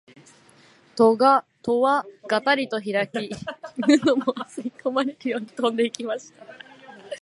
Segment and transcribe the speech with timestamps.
[0.95, 1.13] 戸
[1.79, 3.29] はがたりとひらき、
[3.87, 6.43] 犬どもは吸い込まれるように飛んで行きました